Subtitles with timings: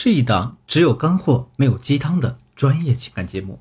[0.00, 3.58] 是一档只有干货没有鸡汤的专业情感节目。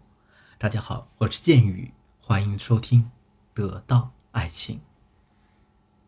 [0.60, 3.02] 大家好，我是剑宇，欢迎收听
[3.56, 4.76] 《得到爱情》。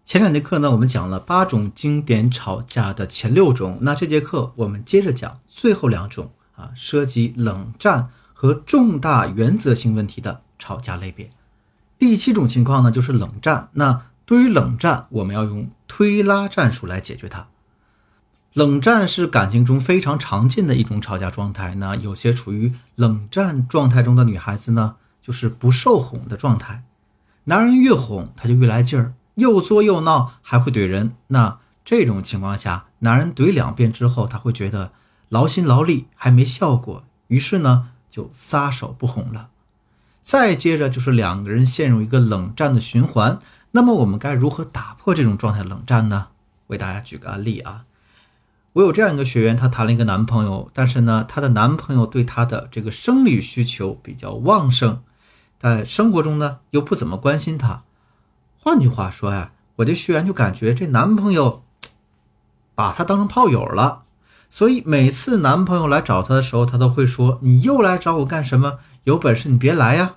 [0.05, 11.31] 前两节课呢，我们讲了八种经典吵架的前六种，那这节课我们接着讲最后两种啊，涉及冷战和重大原则性问题的吵架类别。
[11.97, 13.69] 第七种情况呢，就是冷战。
[13.73, 17.47] 那对于冷战，我们要用推拉战术来解决它。
[18.59, 21.75] 冷战是感情中非常常见的一种吵架状态。
[21.75, 26.83] 那有些处于冷战状态中的女孩子呢，就是不受哄的状态。
[27.45, 31.13] 男人越哄，她就越来劲儿，又作又闹，还会怼人。
[31.27, 34.91] 那这种情况下，男人怼两遍之后，他会觉得
[35.29, 39.51] 劳心劳力还没效果，于是呢就撒手不哄了。
[40.21, 43.39] 再接着就是两个人陷入一个冷战的循环。
[43.71, 46.27] 那么我们该如何打破这种状态冷战呢？
[46.67, 47.85] 为大家举个案例啊。
[48.79, 55.01] 我有这样一个学员，她谈了一个男朋友，但是呢，她的男朋友对她的这个生理需求比较旺盛，
[55.57, 57.83] 但生活中呢又不怎么关心她。
[58.57, 61.61] 换句话说呀，我这学员就感觉这男朋友
[62.73, 64.03] 把她当成炮友了，
[64.49, 68.79] 所以每次男朋友来找她的时候，她都会说：“你又来找我干什么？
[69.03, 70.15] 有本事你别来呀！”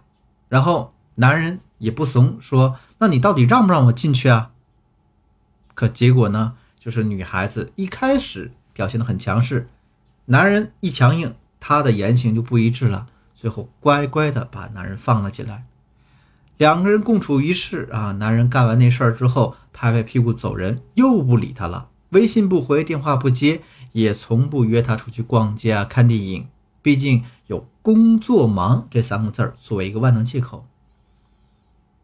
[0.48, 4.52] 然后男人也不怂，说：“那你到底让不让我进去啊？”
[5.74, 6.52] 可结果呢？
[6.82, 9.68] 就是女孩子一开始表现的很强势，
[10.26, 13.06] 男人一强硬，她的言行就不一致了。
[13.34, 15.64] 最后乖乖的把男人放了进来，
[16.56, 18.12] 两个人共处一室啊。
[18.12, 26.46] 男人干完那事儿之后，拍拍屁股走人，又不理她了，微信不回，电话不接，也从不约她出去逛街啊、看电影。
[26.82, 30.66] 毕竟有工作忙这三个字儿作为一个万能借口。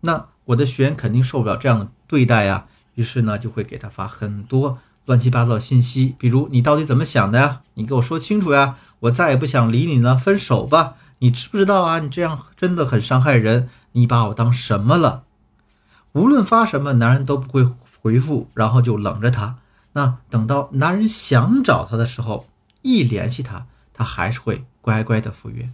[0.00, 2.66] 那我的学员肯定受不了这样的对待呀。
[2.94, 7.62] 于是呢，就会给他发很多乱七八糟的信息，比如你到底怎么想的呀？
[7.72, 8.76] 你给我说清楚呀！
[9.00, 10.96] 我再也不想理你了，分手吧！
[11.20, 12.00] 你知不知道啊？
[12.00, 15.22] 你这样真的很伤害人，你把我当什么了？
[16.12, 17.66] 无论发什么，男人都不会
[18.02, 19.56] 回复，然后就冷着他。
[19.94, 22.46] 那等到男人想找他的时候，
[22.82, 23.64] 一联系他，
[23.94, 25.70] 他还是会乖乖的赴约。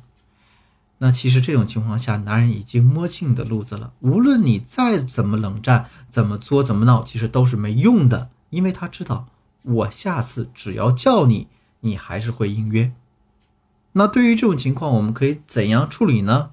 [0.98, 3.92] 那其实这种情况下，男人已经摸清你的路子了。
[3.98, 9.26] 无论你再怎么冷战、怎么作、怎么闹，其实都是没用的，因为他知道
[9.62, 11.48] 我下次只要叫你，
[11.80, 12.92] 你还是会应约。
[13.92, 16.50] 那对于这种情况，我们可以怎样处理呢？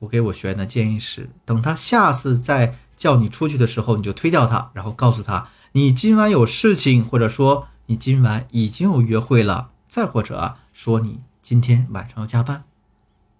[0.00, 12.64] 我给我学员的建议是：等他下次再叫你出去的时候，你就推掉他，然后告诉他你今晚有事情，或者说你今晚已经有约会了，再或者说你今天晚上要加班。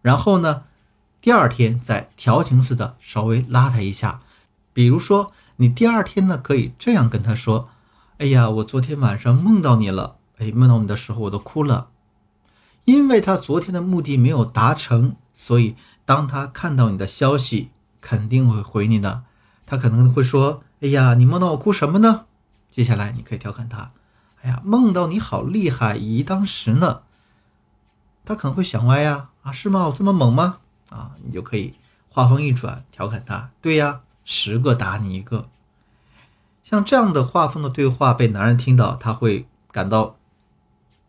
[0.01, 0.65] 然后呢，
[1.21, 4.21] 第二天再调情似的稍微拉他一下，
[4.73, 7.69] 比如说你第二天呢可以这样跟他说
[8.19, 11.89] ：“哎呀，我昨天晚上梦到你了，哎，梦到你的时候我都哭了。”
[12.84, 17.71] 因为他昨天的目的没有达成，所以当他看到你的消息，
[18.01, 19.22] 肯定会回你的。
[19.65, 22.27] 他可能会说：“哎呀，你梦到我哭什么呢？”
[22.71, 23.93] 接下来你可以调侃他
[24.43, 27.03] ：“哎呀，梦到你好厉害，以一当十呢。”
[28.25, 29.31] 他可能会想歪呀。
[29.43, 29.87] 啊，是吗？
[29.87, 30.59] 我这么猛吗？
[30.89, 31.75] 啊，你就可以
[32.09, 33.51] 话锋一转，调侃他。
[33.61, 35.49] 对呀，十个打你一个。
[36.72, 40.16] 像这样的画风的对话被男人听到，他会感到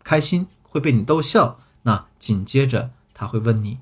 [0.03, 1.57] 开心，会被你逗笑。
[1.83, 3.77] 那紧接着他会问你：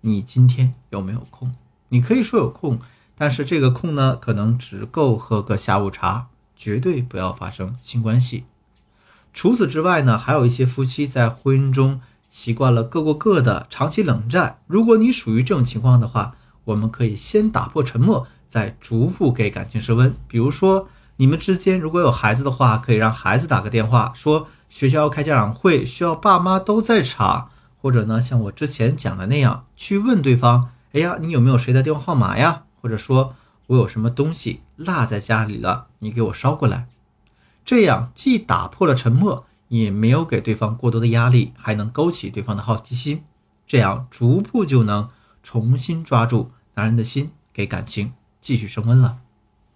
[0.00, 1.54] 你今天有没有空？
[1.90, 2.78] 你可以说有空，
[3.14, 8.44] 但是这个空呢，可能只够喝个下午茶，绝对不要发生性关系。
[9.34, 12.00] 除此之外呢，还有一些夫妻在婚姻中。
[12.30, 14.58] 习惯了各过各的，长期冷战。
[14.66, 20.14] 如果你属于这种情况的话，我们可以先打破沉默，再逐步给感情升温。
[20.26, 27.50] 比如说，你们之间如果有孩子的话，可以让孩子打个电话，说学校要开家长会，需要爸妈都在场。
[27.80, 33.34] 或者呢，像我之前讲的那样，去问对方：“哎呀，你有没有谁的电话号码呀？”或者说
[33.66, 36.88] 我有什么东西落在家里了，你给我捎过来。
[37.64, 39.44] 这样既打破了沉默。
[39.68, 43.22] 也没有给对方过多的压力，还能勾起对方的好奇心，
[43.66, 45.10] 这样逐步就能
[45.42, 49.18] 重新抓住男人的心，给感情继续升温了。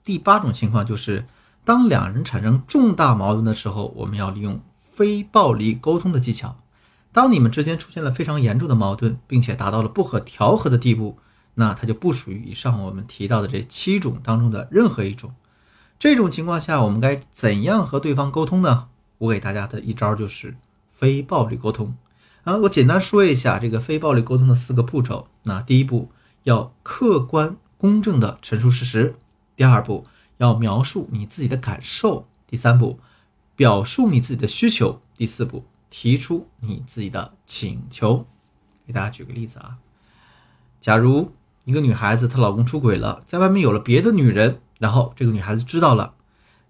[0.02, 1.26] 第八种情况就是，
[1.64, 6.56] 当两人产生重大矛盾的时候，我们要利用非暴力沟通的技巧。
[7.12, 11.18] 当你们之间出现了非常严重的矛盾，并且达到了不可调和的地步，
[11.54, 15.34] 那它就不属于以上我们提到的这七种当中的任何一种。
[15.98, 18.88] 这种情况下，我们该怎样和对方沟通呢？
[19.18, 20.56] 我给大家的一招就是
[20.90, 21.94] 非暴力沟通
[22.42, 22.56] 啊！
[22.56, 25.28] 我简单说一下这个非暴力沟通的四个步骤。
[25.44, 26.10] 那第一步
[26.42, 29.14] 要客观公正的陈述事实，
[29.54, 30.06] 第二步
[30.42, 32.98] 要描述你自己的感受，第三步
[33.54, 38.26] 表述你自己的需求，第四步提出你自己的请求。
[38.84, 39.78] 给大家举个例子啊，
[40.80, 41.32] 假如
[41.64, 46.14] 一个女孩子她老公出轨了，在外面有了别的女人，然后这个女孩子知道了，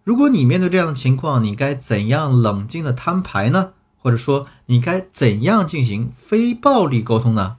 [0.04, 3.72] 如果你面对这样的情况，你该怎样冷静的摊牌呢？
[3.96, 7.56] 或者说你该怎样进行非暴力沟通呢？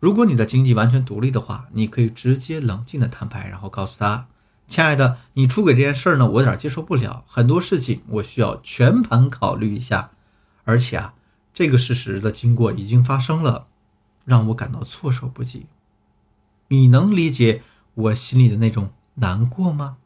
[0.00, 4.26] 如果你的经济完全独立的话，你可以直接冷静的摊牌，然后告诉他
[4.70, 10.12] ：“亲爱的，你出轨这件事儿呢，我有点接受不了，很多事情我需要全盘考虑一下，
[10.62, 11.14] 而且啊，
[11.52, 13.66] 这个事实的经过已经发生了，
[14.24, 15.66] 让我感到措手不及。
[16.68, 17.62] 你能理解
[17.94, 19.96] 我心里的那种难过吗？”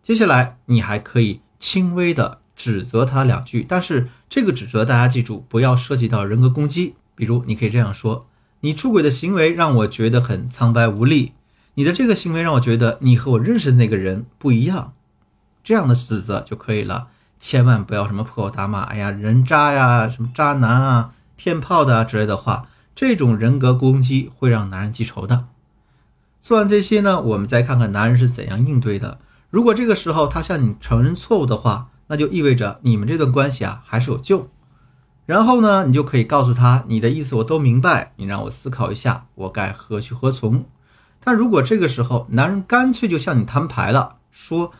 [0.00, 6.94] 接下来，你还可以轻微的指责他两句，但是这个指责大家记住，不要涉及到人格攻击。
[7.16, 8.28] 比如，你可以这样说
[8.62, 11.32] ：“你出轨的行为让我觉得很苍白无力，
[11.76, 14.92] 你的这个行为让我觉得你和我认识的那个人不一样。”
[15.64, 17.08] 这样的指责就可以了，
[17.40, 25.46] 千万不要什么破口大骂，哎呀，人渣呀，什么渣男啊，骗炮的啊之类的话，这种人格攻击会让男人记仇的。
[26.40, 29.18] 做完这些呢，我们再看看男人是怎样应对的。
[29.50, 34.48] 如果这个时候他向你承认错误的话，那就意味着你们这段关系啊还是有救。
[35.24, 40.64] 然后呢，你就可以告诉他，你的意思我都明白，你让我思考一下，我该何去何从。
[41.26, 44.72] 但如果这个时候男人干脆就向你摊牌了，说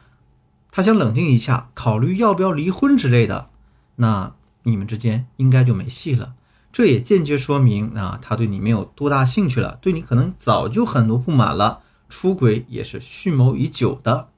[0.70, 3.50] 他想冷静一下，考虑要不要离婚之类的，
[3.96, 4.32] 那
[4.62, 6.34] 你们之间应该就没戏了。
[6.70, 14.28] 这也间接说明啊，他对你没有多大兴趣了，对你可能早就很多不满了，出轨也是蓄谋已久的。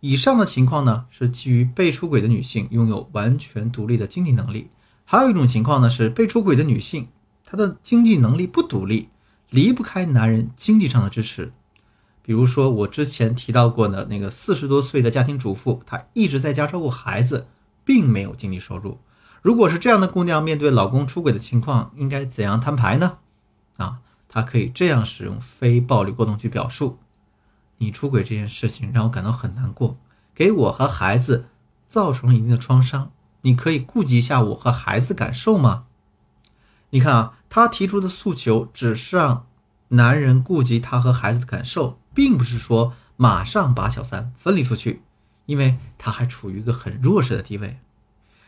[0.00, 4.66] 以上的情况呢，是基于被出轨的女性拥有完全独立的经济能力；
[5.04, 7.06] 还有一种情况呢，是被出轨的女性
[7.44, 9.10] 她的经济能力不独立，
[9.52, 11.52] 离不开男人经济上的支持。
[12.22, 17.46] 比如说我之前提到过的那个四十多岁的家庭主妇，她一直在家照顾孩子，
[17.84, 18.98] 并没有经济收入。
[19.42, 23.18] 如果是这样的姑娘，面对老公出轨的情况，应该怎样摊牌呢？
[23.76, 26.98] 啊，她可以这样使用非暴力沟通去表述。
[27.78, 29.98] 你出轨这件事情让我感到很难过，
[30.34, 31.46] 给我和孩子
[31.88, 33.10] 造成了一定的创伤。
[33.40, 35.86] 你可以顾及一下我和孩子感受吗？
[36.90, 39.46] 你看啊，他提出的诉求只是让
[39.88, 45.02] 男人顾及他和孩子的感受，并不是说马上把小三分离出去，
[45.44, 47.78] 因为他还处于一个很弱势的地位。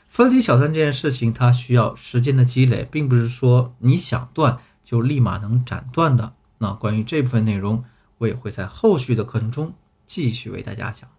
[0.09, 6.33] 分离小三这件事情，它需要时间的积累，并不是说你想断就立马能斩断的。
[6.57, 7.85] 那关于这部分内容。
[8.19, 9.75] 我也会在后续的课程中
[10.07, 11.11] 继续为大家讲。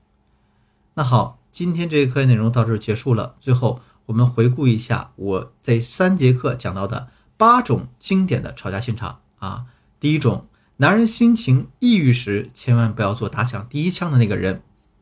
[0.93, 3.35] 那好，今天这一课内容到这结束了。
[3.37, 9.65] 最后，我们回顾一下我这三节课讲到的八种经典的吵架现场啊。
[9.99, 10.47] 第一种，
[10.77, 14.61] 男人心情抑郁时，千万不要做打响第一枪的那个人。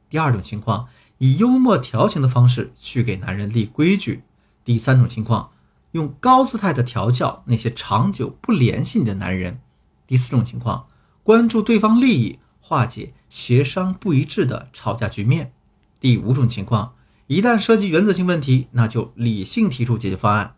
[0.09, 0.87] 第二种情况，
[1.17, 4.23] 以幽默调情的方式去给男人立规矩。
[4.63, 5.51] 第三种情况，
[5.91, 9.59] 用高姿态的调教那些长久不联系你的男人。
[10.07, 10.87] 第四种情况。
[11.23, 15.53] 关注对方利益，化解协商不一致的吵架局面。
[16.01, 16.95] 第五种情况，
[17.27, 20.55] 一旦涉及原则性问题，那就理性提出解决方案。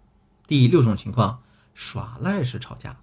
[0.47, 1.41] 第六种情况，
[1.75, 2.97] 耍赖式吵架。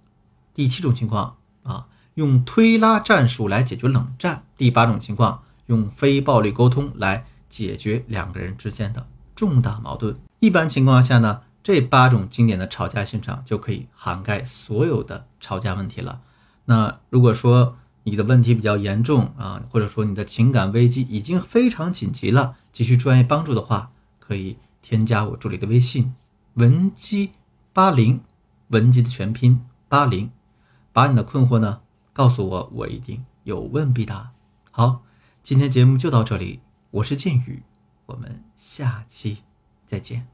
[0.53, 4.43] 第七种情况啊，用推拉战术来解决冷战。
[4.57, 10.17] 第八种情况，用非暴力沟通来解决两个人之间的重大矛盾。
[10.39, 16.21] 一般情况下呢，这八种经典的吵架现场就可以涵盖所有的吵架问题了。
[16.65, 26.13] 那如果说你的问题比较严重啊，或者说你的情感危机已经非常紧急了，急需专业帮助的话，可以添加我助理的微信
[26.55, 27.31] 文姬
[27.71, 28.19] 八零，
[28.73, 30.31] 文集的全拼八零，
[30.91, 34.31] 把你的困惑呢告诉我，我一定有问必答。
[34.71, 35.03] 好，
[35.43, 37.61] 今天节目就到这里，我是剑宇，
[38.07, 39.43] 我们下期
[39.85, 40.32] 再见。